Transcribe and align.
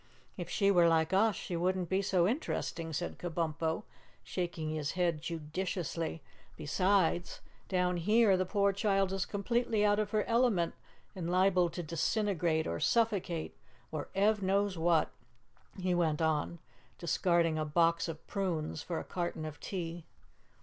"If 0.35 0.49
she 0.49 0.71
were 0.71 0.87
like 0.87 1.13
us, 1.13 1.35
she 1.35 1.55
wouldn't 1.55 1.87
be 1.87 2.01
so 2.01 2.27
interesting," 2.27 2.91
said 2.91 3.19
Kabumpo, 3.19 3.83
shaking 4.23 4.71
his 4.71 4.93
head 4.93 5.21
judiciously. 5.21 6.23
"Besides, 6.57 7.39
down 7.69 7.97
here 7.97 8.35
the 8.35 8.43
poor 8.47 8.73
child 8.73 9.13
is 9.13 9.27
completely 9.27 9.85
out 9.85 9.99
of 9.99 10.09
her 10.09 10.23
element 10.23 10.73
and 11.15 11.29
liable 11.29 11.69
to 11.69 11.83
disintegrate 11.83 12.65
or 12.65 12.79
suffocate 12.79 13.55
or 13.91 14.09
Ev 14.15 14.41
knows 14.41 14.75
what" 14.75 15.11
he 15.83 15.93
went 15.93 16.19
on, 16.19 16.57
discarding 16.97 17.59
a 17.59 17.63
box 17.63 18.07
of 18.07 18.25
prunes 18.25 18.81
for 18.81 18.97
a 18.97 19.03
carton 19.03 19.45
of 19.45 19.59
tea. 19.59 20.07